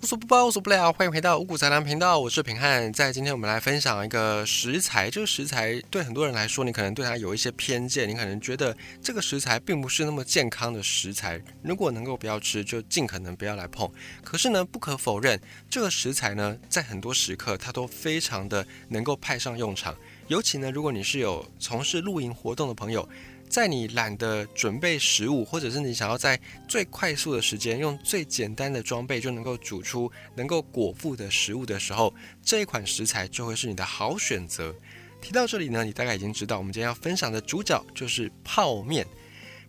[0.00, 0.92] 无所不包，无所不了。
[0.92, 2.92] 欢迎回到五谷杂粮频道，我是平汉。
[2.92, 5.10] 在今天，我们来分享一个食材。
[5.10, 11.42] 这个食材对很多人来说，你可能对它有一些偏见，你可能觉得这个食材并不是那么健康的食材。
[11.62, 13.90] 如果能够不要吃，就尽可能不要来碰。
[14.22, 19.96] 可是呢，不可否认，这个食材呢，在很多时刻它都非常的能够派上用场。
[20.28, 23.06] 尤其呢，如果你是有从事露营活动的朋友。
[23.48, 34.74] 在你懒得准备食物，或者是你想要在最快速的时间用最简单的装备就能够煮出能够果腹的食物的时候，这一款食材就会是你的好选择。
[35.20, 39.06] 提到这里呢，你大概已经知道，我们今天要分享的主角就是泡面。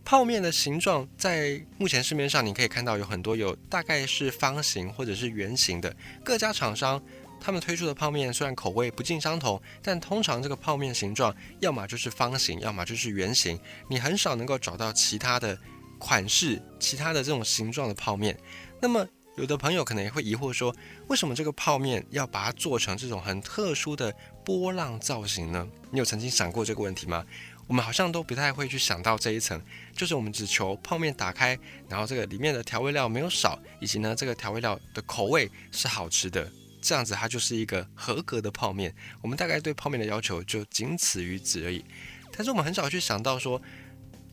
[0.06, 7.02] 泡面的形状在目前市面上你可以看到有很多，有大概是方形或者是圆形的，各家厂商。
[7.40, 13.60] 他们推出的泡面虽然口味不尽相同，但通常这个泡面形状要么就是方形，要么就是圆形。
[13.88, 15.58] 你很少能够找到其他的
[15.98, 18.38] 款式、其他的这种形状的泡面。
[18.82, 19.08] 那么，
[19.38, 20.76] 有的朋友可能也会疑惑说，
[21.08, 25.68] 为什么这个泡面要把它做成这种很特殊的波浪造型呢？
[25.92, 27.26] 你有曾经想过这个问题吗？
[27.68, 29.62] 我们好像都不太会去想到这一层，
[29.96, 36.52] 就是我们只求泡面打开，然后这个里面的调味料没有少，以及呢这个调味料的口味是好吃的。
[36.82, 38.94] 这样子，它就是一个合格的泡面。
[39.22, 41.84] 我们大概对泡面的要求就仅此于此而已。
[42.32, 43.62] 但是我们很少去想到说，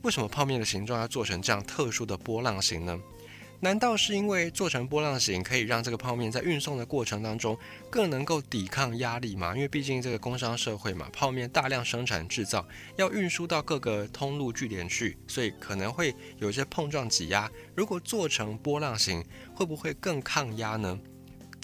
[0.03, 2.98] 为什么泡面的形状要做成这样特殊的波浪形呢？
[3.58, 7.58] 难道是因为做成波浪形可以让这个泡面在运送的过程当中
[7.91, 9.55] 更能够抵抗压力吗？
[9.55, 17.50] 因为毕竟这个工商社会嘛，泡面大量生产制造，要运输到各个通路据点去，所以可能会有一些碰撞挤压。
[17.75, 20.98] 如果做成波浪形，会不会更抗压呢？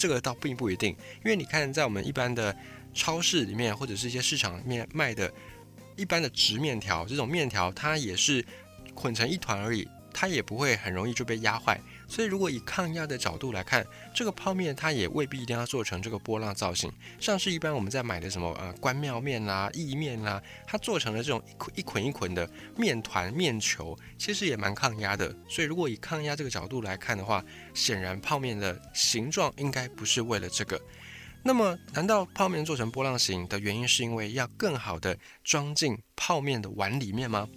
[0.03, 0.89] 这个倒并不一定，
[1.23, 2.53] 因为你看，在我们一般的
[2.93, 5.31] 超市里面，或者是一些市场里面卖的，
[5.95, 8.45] 一般的直面条，这种面条它也是
[8.93, 11.79] 捆成一团而已，它也不会很容易就被压坏。
[12.13, 13.83] 所以，如果以抗压的角度来看，
[14.13, 16.93] 这个泡面它也未必一定要做成这个波浪造型。
[17.19, 22.47] 像是一般我们在买的什么呃关庙面啦、意面啦，它做成了这种一捆一捆一捆的
[22.77, 25.35] 面团面球，其实也蛮抗压的。
[25.49, 30.79] 所以，如果以抗压这个角度来看的话，显然泡面的形状应该不是为了这个。
[31.41, 37.49] 那么，难道泡面做成波浪形的原因是因为要更好的装进泡面的碗里面吗？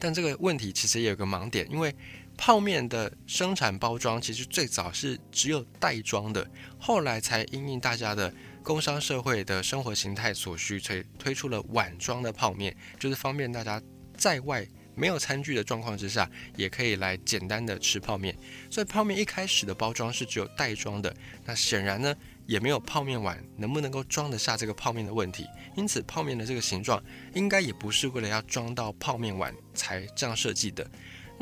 [0.00, 1.94] 但这个问题其实也有个盲点，因为。
[2.40, 13.78] 泡面的生产包装其实最早是只有袋装的，后来才因应大家的工商社会的生活形态所需，推推出了碗装的泡面，就是方便大家
[14.16, 18.34] 在外没有餐具的状况之下，也可以来简单的吃泡面。
[18.70, 21.14] 所以泡面一开始的包装是只有袋装的，
[21.44, 25.46] 那显然呢也没有泡面碗能不能够装得下这个泡面的问题，
[25.76, 30.90] 因此泡面的这个形状应该也不是为了要装到泡面碗才这样设计的。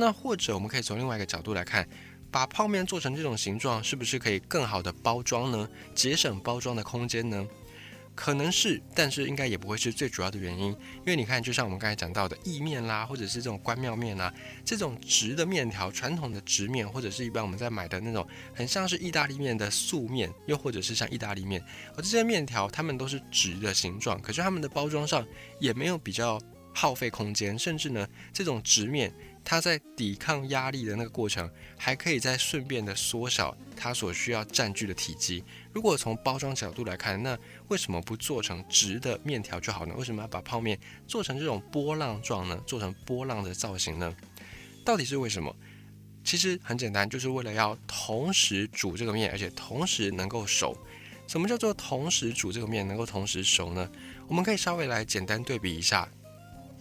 [0.00, 1.86] 那或者我们可以从另外一个角度来看，
[2.30, 5.68] 把泡面做成这种形状，是不是可以更好的包装呢？
[5.92, 7.44] 节省包装的空间呢？
[8.14, 10.66] 可能是，但是应该也不会是最主要的原因。
[10.68, 14.32] 因为你看，就像我们刚才讲到的意面啦，或者是这种关庙面啦，
[14.64, 21.60] 这种直的面条，传统的直面，或者是一般我们在买的那种很像是意大利面的素面，又或者是像意大利面，
[21.96, 25.26] 而这些面条它们都是直的形状，可是它们的包装上
[25.60, 26.40] 也没有比较
[26.74, 29.12] 耗费空间，甚至呢，这种直面。
[29.44, 35.42] 它在抵抗压力的那个过程，还可以再顺便的缩小它所需要占据的体积。
[35.72, 37.38] 如果从包装角度来看，那
[37.68, 39.94] 为什么不做成直的面条就好呢？
[39.96, 42.60] 为什么要把泡面做成这种波浪状呢？
[42.66, 44.14] 做成波浪的造型呢？
[44.84, 45.54] 到底是为什么？
[46.24, 50.76] 其实很简单，就是为了要同时煮这个面，而且同时能够熟。
[51.26, 53.90] 什么叫做同时煮这个面能够同时熟呢？
[54.26, 56.08] 我们可以稍微来简单对比一下。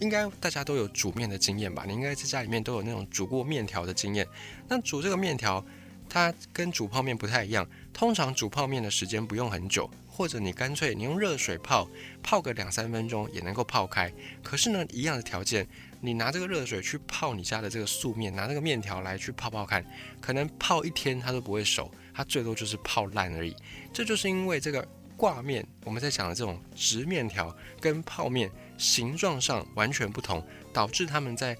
[0.00, 1.84] 应该大家都有煮面的经验吧？
[1.86, 4.26] 你应该在家里面都有那种煮过面条的经验。
[4.68, 5.64] 那煮这个面条，
[6.08, 7.68] 它跟煮泡面不太一样。
[7.92, 11.88] 通常煮泡面的时间不用很久，或者你干脆你用热水泡，
[12.22, 14.12] 泡个两三分钟也能够泡开。
[14.42, 15.66] 可是呢，一样的条件，
[16.00, 19.84] 你拿这个热水去泡你家的这个素面，拿那个面条来去泡泡看，
[20.20, 23.54] 可能泡一天它都不会熟，它最多就是泡烂而已。
[23.92, 24.86] 这就是因为这个
[25.16, 28.48] 挂面，我们在讲的这种直面条跟泡面。
[28.78, 30.42] 形状上完全不同，
[30.72, 31.54] 导致他们在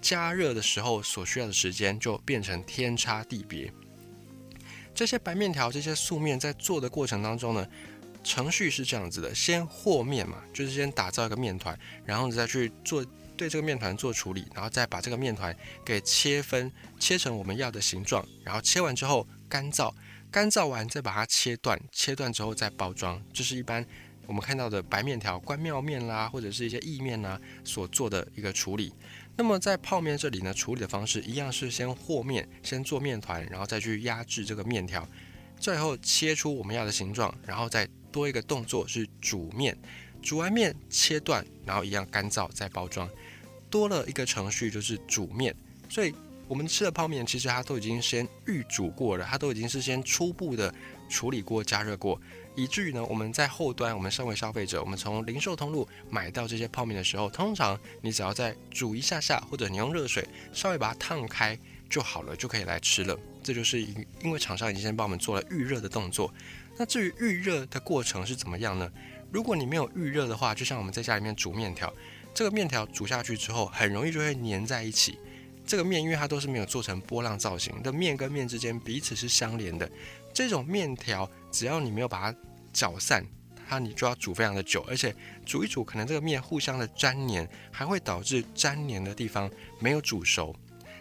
[0.00, 3.70] 加热的时候所需要的时间就变成天差地别。
[4.94, 7.66] 这些白面条、这些素面在做的过程当中呢，
[8.22, 13.04] 程序是这样子的：先和面嘛，就是先打造一个面团，然后你再去做
[13.36, 19.92] 对这个面团做处理，然后再把这个面团给切分，切成我们要的形状，然后切完之后干燥，
[20.30, 23.86] 干燥完再把它切断，切断之后再包装，这是一般。
[24.30, 28.94] 我们看到的白面条、关庙面啦，或者是一些意面啦，所做的一个处理。
[29.36, 35.04] 那么在泡面这里呢，处理的方式一样是先和面，先做面团，然后再去压制这个面条。
[35.58, 39.76] 最后切出我们要的形状，然后再多一个动作是煮面，
[40.22, 43.10] 煮完面切断，然后一样干燥再包装，
[43.68, 45.52] 多了一个程序就是煮面。
[45.88, 46.14] 所以
[46.46, 50.72] 我们吃的泡面其实它都已经先预煮过了，它都已经是先初步的
[51.08, 52.20] 处理过、加热过。
[52.54, 61.58] 以至于呢，我们在后端，我们身为消费者，我们从零售通路买到这些泡面的时候，通常你只要再煮一下下，或者你用热水稍微把它烫开
[61.88, 63.18] 就好了，就可以来吃了。
[63.42, 66.32] 这就是因为厂商已经先帮我们做了预热的动作。
[66.76, 68.90] 那至于预热的过程是怎么样呢？
[69.30, 71.92] 如果你没有预热的话，就像我们在家里面煮面条，
[72.34, 75.18] 这个面条煮下去之后，很容易就会粘在一起。
[75.66, 79.88] 这个面因为它都是没有做成波浪造型的，面跟面之间彼此是相连的。
[80.32, 82.38] 这种面条，只要你没有把它
[82.72, 83.24] 搅散，
[83.68, 85.14] 它你就要煮非常的久，而且
[85.46, 90.54] 煮一煮，可能这个面互相的粘黏，还会导致粘黏的地方没有煮熟。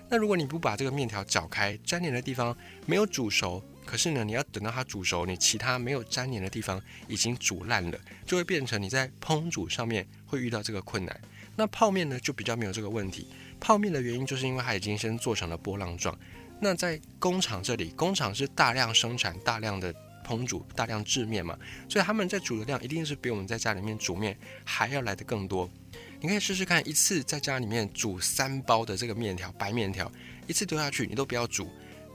[0.08, 11.22] 那如果你不把这个面条搅开，粘黏的地方没有煮熟，可是呢，你要等到它煮熟，你其他没有粘黏的地方已经煮烂了，就会变成你在烹煮上面会遇到这个困难。
[11.56, 13.28] 那泡面呢，就比较没有这个问题。
[13.60, 16.18] 泡面的原因就是因为它已经先做成了波浪状。
[16.62, 19.94] 那在工厂这里，工厂是大量生产、大量的
[20.26, 21.58] 烹煮、大量制面嘛，
[21.88, 25.70] 所以他们在煮的量一定是比我们在家里面煮面还要来的更多。
[26.20, 30.12] 你可以试试看，一次在家里面煮三包的这个面条，白面条，
[30.48, 31.70] 一次丢下去，你都不要煮。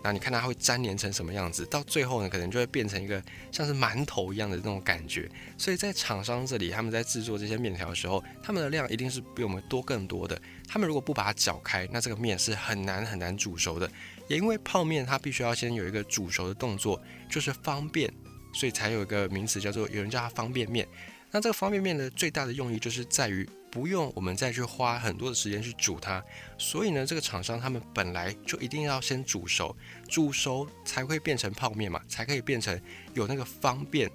[0.05, 1.65] 那你看它会粘连成什么样子？
[1.65, 3.21] 到最后呢，可能就会变成一个
[3.51, 5.27] 像是馒头一样的那种感觉。
[5.57, 10.39] 所以在厂商这里，他们在制作这些面条的时候，他们的量一定是比我们多更多的。
[10.69, 13.91] 他们如果不把它搅开，那这个面是很难很难煮熟的。
[14.29, 18.13] 也因为泡面它必须要先有一个煮熟的动作，就是方便，
[18.53, 20.87] 所以才有一个名词叫做有人叫它方便面。
[21.31, 23.49] 那这个方便面的最大的用意就是在于。
[23.75, 26.23] 不用我们再去花很多的时间去煮它，
[26.57, 29.77] 所以呢，这个厂商他们本来就一定要先煮熟，
[30.09, 32.81] 煮熟才会变成泡面嘛，才可以变成
[33.15, 34.09] 有那个方便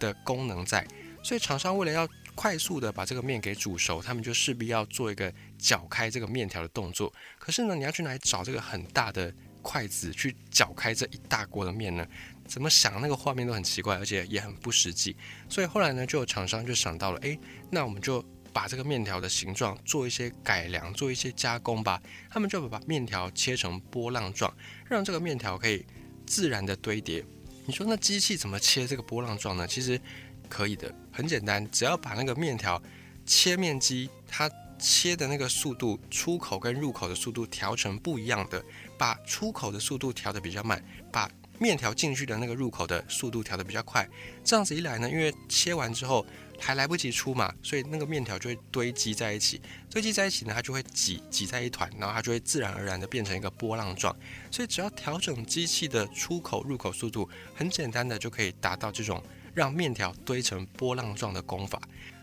[0.00, 0.86] 的功能在。
[1.22, 7.12] 所以厂商为了要快速的把这个面给煮熟，他们就势必要做一个搅开这个面条的动作。
[7.38, 9.30] 可是呢，你要去哪里找这个很大的
[9.60, 12.06] 筷子去搅开这一大锅的面呢？
[12.46, 15.14] 怎么想那个画面都很奇怪，而且也很不实际。
[15.50, 17.38] 所以后来呢，就有厂商就想到了，诶，
[17.70, 18.24] 那我们就。
[18.52, 22.00] 把这个面条的形状做一些改良，做一些加工吧。
[22.30, 24.52] 他们就把面条切成波浪状，
[24.86, 25.86] 让这个面条可以
[26.26, 27.24] 自然的堆叠。
[27.64, 29.66] 你说那机器怎么切这个波浪状呢？
[29.66, 30.00] 其实
[30.48, 32.80] 可以的，很简单，只要把那个面条
[33.24, 38.62] 切面机，它切的那个速度，出口跟入口的速度调成不一样的，
[38.98, 44.08] 把出口的速度调的比较慢，把面条进去的那个入口的速度调的比较快。
[44.44, 46.26] 这样子一来呢，因为切完之后。
[46.62, 49.60] 还来不及出嘛，所以那个面条就会堆积在一起，
[49.90, 54.14] 堆积在一起呢，它就会挤挤在一团，然后它就会自然而然的变成一个波浪状。
[54.50, 59.22] 所以只要调整机器的出口入口速度，很简单的就可以达到这种
[59.52, 61.80] 让面条堆成波浪状的功法。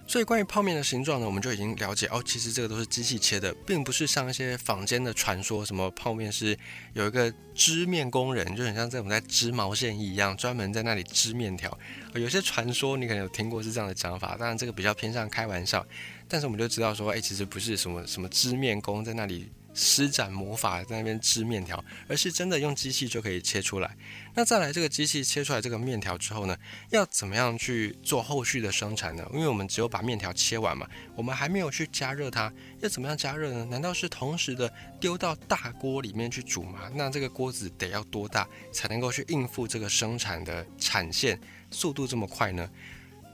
[0.09, 6.57] 所以关于泡面的形状呢，我们就已经了解哦，其实这个都是机器切的，并不是像一些坊间的传说，什么泡面是
[6.93, 11.77] 有一个织面工人，就很像这种在织毛线一样，专门在那里织面条。
[12.15, 15.85] 有些传说你可能有听过是这样的讲法，当然这个比较偏向开玩笑，
[16.27, 19.47] 但是我们就知道说，哎，其实不是什么什么织面工在那里。
[19.73, 23.95] 施展魔法在那边织面条，而是真的用机器就可以切出来。
[24.33, 26.57] 那再来，这个机器切出来这个面条之后呢，
[26.89, 29.25] 要怎么样去做后续的生产呢？
[29.33, 32.51] 因为我们只有把面条切完嘛，我们还没有去加热它。
[32.79, 33.65] 要怎么样加热呢？
[33.65, 36.89] 难道是同时的丢到大锅里面去煮吗？
[36.93, 41.39] 那这个锅子得要多大才能够去应付这个生产的产线
[41.71, 42.69] 速度这么快呢？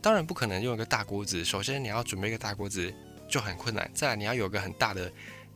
[0.02, 1.44] 当然不可能用一个大锅子。
[1.44, 2.94] 首先你要准备一个大锅子
[3.28, 5.12] 就很困难，再来你要有个很大的。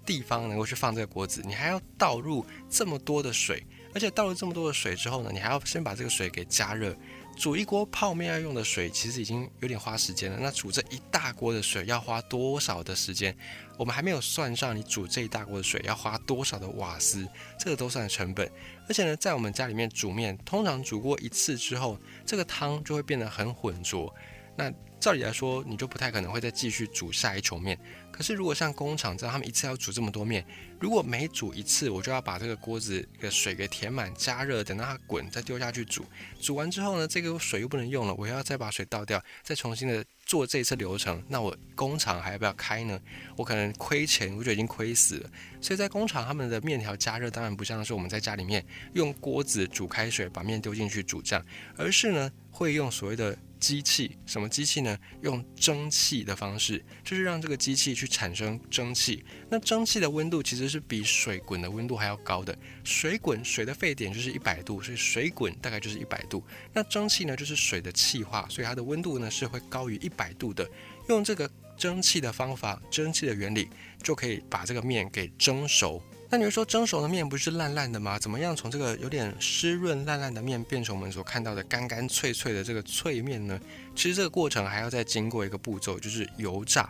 [0.10, 3.64] 地方能够去放这个锅子，你还要倒入这么多的水，
[3.94, 6.98] 而且倒入这么多的水之后呢，你还要先把这个水给加热。
[7.38, 10.40] 煮一锅泡面要用的水，其实已经有点花时间了。
[10.42, 13.38] 那煮这一大锅的水要花多少的时间？
[13.78, 17.28] 我们还没有算上你煮这一大锅的水要花多少的瓦斯，
[17.60, 18.52] 这个都算成本。
[18.88, 24.12] 而且呢，在我们家里面煮面，通常煮过一次之后，这个汤就会变得很浑浊。
[24.58, 27.80] 那照理来说，你就不太可能会再继续煮下一球面。
[28.20, 30.46] 可是如果像工厂这样，他们一次要煮这么多面，
[30.78, 36.04] 如果每煮一次，我就要把这个锅子的水给填满、加热，等到它滚，再丢下去煮。
[36.38, 41.24] 煮完之后呢，这个水又不能用了，我要再把水倒掉，再重新的做这一次流程。
[41.30, 43.00] 那我工厂还要不要开呢？
[43.38, 45.30] 我可能亏钱，我就已经亏死了。
[45.62, 51.46] 所以在工厂，他们的面条加热当然不像是我们在家里面用锅子煮开水，把面丢进去煮这样，
[51.78, 53.38] 而是呢会用所谓的。
[53.60, 54.98] 机器什么机器呢？
[55.22, 59.24] 用蒸汽的方式，就是让这个机器去产生蒸汽。
[59.50, 62.54] 那蒸汽的温度其实是比水滚的温度还要高的。
[62.84, 66.44] 水滚水的沸点就是一百度，所以水滚大概就是一百度。
[66.74, 70.70] 那蒸汽呢，就是水的气化，所以它的温度呢是会高于一百度的。
[71.08, 73.70] 用这个蒸汽的方法，蒸汽的原理，
[74.04, 76.02] 就可以把这个面给蒸熟。
[76.32, 78.20] 那你会说蒸熟的面不是烂烂的吗？
[78.20, 83.60] 怎么样从这个有点湿润烂烂的面变成我们所看到的干干脆脆的这个脆面呢？
[83.96, 86.88] 其实这个过程还要再经过一个步骤，就是油炸。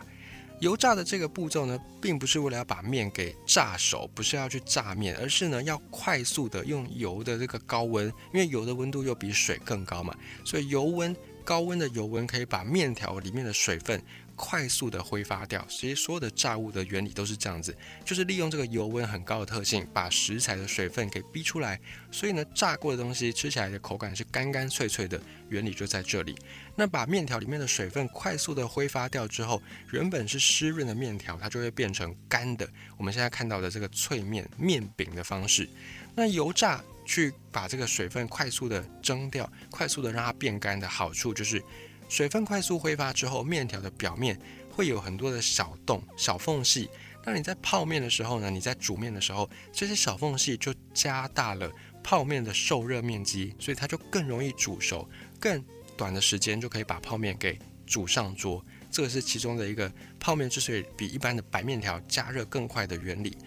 [0.59, 10.13] 油炸的这个步骤呢，并不是为了要把面给炸熟，不是要去炸面，而是呢要快速的用油的这个高温，因为油的温度又比水更高嘛，
[10.43, 14.01] 所以油温高温的油温可以把面条里面的水分。
[14.41, 21.77] 快速的挥发掉，其实所有的炸物的原理都是这样子，就是利用这个油温很高的特性，把食材的水分给逼出来。
[22.09, 26.37] 所以呢，炸过的东西吃起来的口感是干干脆脆的，原理就在这里。
[26.73, 32.65] 那把面条里面的水分快速的挥发掉之后，原本是湿润的面条，它就会变成干的。
[32.95, 35.67] 我们现在看到的这个脆面面饼的方式，
[36.15, 41.61] 那油炸去把这个水分快速的蒸掉，快速的让它变干的好处就是。
[42.09, 44.37] 水分快速挥发之后，面条的表面
[44.69, 46.89] 会有很多的小洞、小缝隙。
[47.23, 48.49] 那你在泡面的时候呢？
[48.49, 51.71] 你在煮面的时候，这些小缝隙就加大了
[52.03, 55.07] 泡面的受热面积，所以它就更容易煮熟，
[55.39, 55.63] 更
[55.95, 58.65] 短的时间就可以把泡面给煮上桌。
[58.89, 63.37] 这个是其中的一个泡面之所以比一般的白面条加热更快的原理。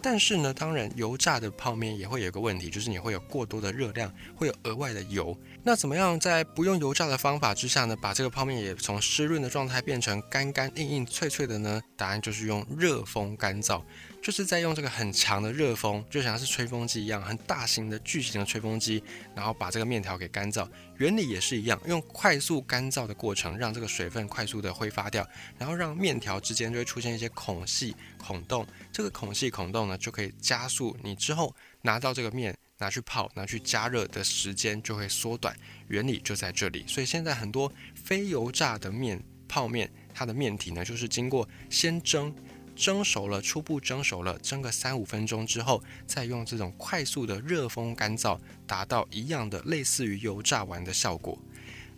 [0.00, 5.36] 但是呢，当然油炸的泡面也会有个问题，就是你会有过多的热量，会有额外的油。
[5.62, 11.80] 那怎么样在不用油炸的方法之下呢，把这个泡面也从湿润的状态变成干干硬硬脆脆的呢？
[11.96, 13.82] 答案就是用热风干燥。
[14.28, 19.02] 就是在用这个很强的热风，就像是吹风机一样，很大型的巨型的吹风机，
[19.34, 20.68] 然后把这个面条给干燥。
[20.98, 28.66] 原理也是一样，用快速干燥的过程，让这个水分快速的挥发掉，然后让面条之间就会出现一些孔隙、孔洞。
[28.92, 35.56] 这个孔隙、孔洞呢，就可以加速你之后拿到这个面拿去泡、拿去加热的时间就会缩短。
[35.86, 36.84] 原理就在这里。
[36.86, 42.30] 所以现在很多非油炸的面泡面，它的面体呢，就是经过先蒸。
[42.78, 51.36] 蒸熟了，初步蒸熟了，蒸个三五分钟之后，再用这种快速的热风干燥，达到一样的类似于油炸完的效果。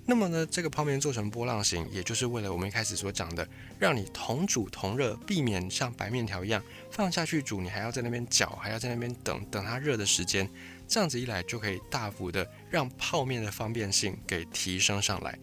[0.07, 3.47] 那么呢，这个泡面做成波浪形，也就是为了我们一开始所讲的，
[3.79, 10.51] 让你同煮同热，避免像白面条一样放下去煮，你还要在那边搅，还要在那边等等它热的时间。
[10.89, 15.39] 这样子一来，就可以大幅的让泡面的方便性给提升上来。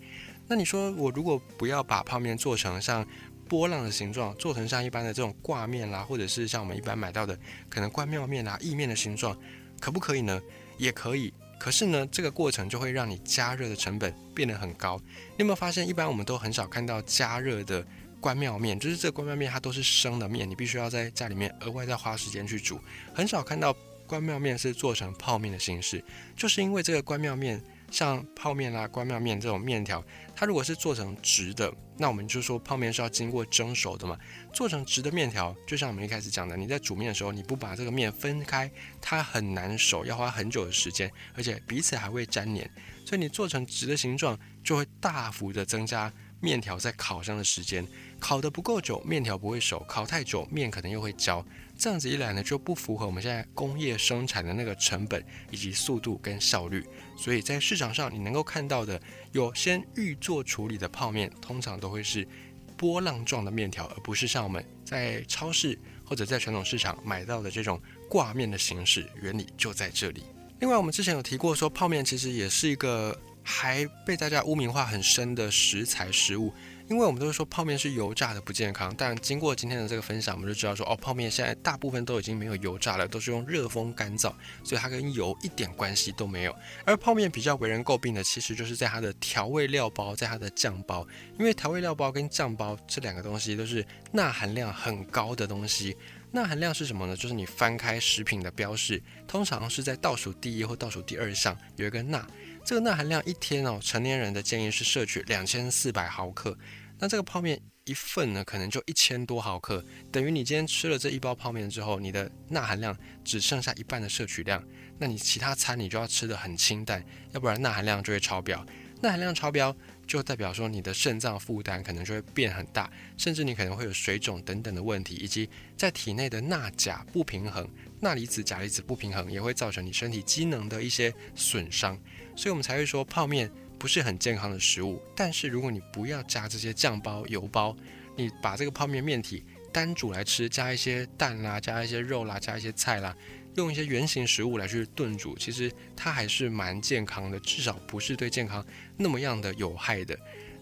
[0.49, 3.07] 那你说，我如果不要把泡面做成像？
[3.47, 7.37] 波浪的形状做成像一般的这种挂面啦，或者是像我们一般买到的
[7.69, 9.35] 可能关庙面啊、意面的形状，
[9.79, 10.41] 可不可以呢？
[10.77, 11.33] 也可以。
[11.57, 15.01] 可是呢，这个过程就会让你加热的成本变得很高。
[15.07, 17.83] 你有没有发现，一般我们都很少看到加热的
[18.19, 22.79] 关庙面，就是这关庙面它都是生的面，你必须要在家里面额外再花时间去煮。
[23.15, 23.75] 很少看到
[24.05, 26.03] 关庙面是做成泡面的形式，
[26.35, 27.61] 就是因为这个关庙面。
[27.91, 30.03] 像泡面啦、关庙面这种面条，
[30.35, 34.17] 它如果是做成直的，那我们就说泡面是要经过蒸熟的嘛。
[34.53, 38.69] 做成直的面条，就像我们一开始讲的，你在煮面的时候，你不把这个面分开，
[39.01, 42.69] 它很难熟，要花很久的时间，而且彼此还会粘黏。
[43.05, 47.87] 所以你做成直的形状，就会大幅的增加面条在烤箱的时间。
[48.19, 51.45] 烤得不够久，面条不会熟；烤太久，面可能又会焦。
[51.77, 56.83] 这样子一来呢，就不符合我们现在工业生产的那个成本以及速度跟效率。
[57.15, 58.99] 所以在市场上，你能够看到的
[59.31, 62.27] 有先预做处理的泡面，通常都会是
[62.75, 67.79] 波浪状的面条，而不是像我们在超市或者在传统市场买到的这种
[68.09, 69.07] 挂面的形式。
[69.21, 70.23] 原理就在这里。
[70.59, 76.51] 另外，我们之前有提过，说泡面其实也是一个还被大家污名化很深的食材食物。
[76.89, 86.55] 因为我们都是说泡面是油炸的不健康，但经过今天的这个分享，我们就知道说哦，泡面现在大部分都已经没有油炸了，都是用热风干燥，所以它跟油一点关系都没有。
[86.85, 91.05] 而泡面比较为人诟病的，其实就是在它的调味料包，在它的酱包，
[91.37, 95.95] 因为调味料包跟酱包这两个东西都是钠含量很高的东西。
[96.31, 97.15] 钠含量是什么呢？
[97.15, 102.25] 就是你翻开食品的标示，通常是在倒数第一或倒数第二项有一个钠。
[102.67, 106.53] 这个钠含量一天哦，成年人的建议是摄取两千四百毫克。
[106.99, 109.81] 那这个泡面一份呢，可能就一千多毫克，
[110.11, 112.93] 等于你今天吃了这一包泡面之后，你的钠含量
[113.23, 114.61] 只剩下一半的摄取量。
[114.99, 118.61] 那你其他餐你就要吃的很清淡，要不然钠含量就会超标。
[118.99, 119.73] 钠含量超标
[120.05, 127.65] 就代表说你的肾脏负担可能就会变很大，甚至你可能会有水肿等等的问题，以及在体内的钠钾不平衡，
[128.01, 131.97] 钠离子钾离子不平衡也会造成你身体机能的一些损伤。
[132.37, 135.01] 所以我们才会说泡面不是很健康的食物。
[135.15, 137.75] 但是如果你不要加这些酱包、油包，
[138.15, 143.15] 你把这个泡面面体单煮来吃，加一些蛋啦，加一些肉啦，加一些菜啦，
[143.55, 148.65] 用一些原形食物来去炖煮，其实它还是蛮健康的，至少不是对健康
[148.95, 150.17] 那么样的有害的。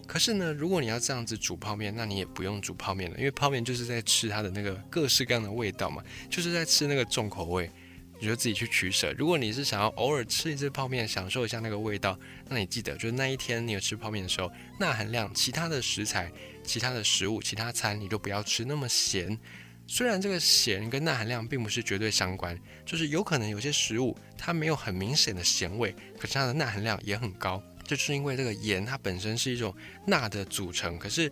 [0.06, 7.70] 可是呢，如果你要这样子煮泡面，那你也不用煮泡面了，因为泡面就是在吃它的那个各式各样的味道嘛，就是在吃那个重口味。
[8.18, 9.12] 你就自己去取舍。
[9.12, 12.18] 如果你是想要偶尔吃一次泡面，享受一下那个味道，
[12.48, 16.32] 那你记得，就是那一天你有吃泡面的时候，钠含量、其他的食材、
[16.64, 19.38] 其他的食物、其他餐，你都不要吃那么咸。
[19.86, 27.62] 虽然这个咸跟钠含量并不是绝对相关，就是有可能有些食物它没有很明显的咸味，可是它的钠含量也很高。
[27.84, 29.72] 就是因为这个盐它本身是一种
[30.04, 31.30] 钠的组成，可是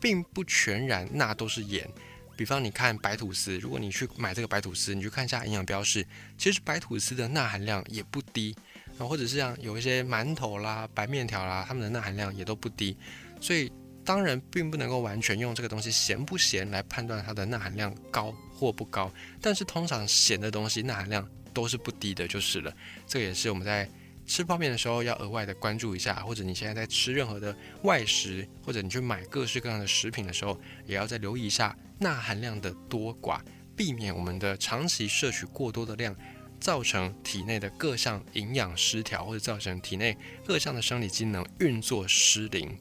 [0.00, 1.84] 并不全然钠都是盐。
[2.36, 8.54] 比方你看白吐司，如果你去买这个白吐司，你去看一下营养标示，其实白吐司的钠含量也不低
[8.98, 12.96] 啊，或者是像有一些馒头啦、白面条啦，它们的钠含量也都不低，
[13.40, 13.72] 所以
[14.04, 22.72] 当然并不能够完全用这个东西咸不咸来判断它的钠含量高或不高，但是通常咸的东西钠含量都是不低的，就是了。
[23.06, 23.88] 这个也是我们在。
[24.26, 33.40] 吃泡面的时候要额外的关注一下，或者你现在在吃任何的外食，或者你去买各式各样的食品的时候，也要再留意一下钠含量的多寡，
[33.76, 36.14] 避免我们的长期摄取过多的量，
[36.60, 42.76] 造成体内的各项营养失调，或者造成体内各项的生理机能运作失灵。